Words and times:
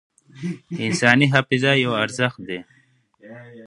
انساني 0.85 1.25
حافظه 1.33 1.71
یو 1.83 1.91
ارزښت 2.03 2.39
دی. 2.47 2.59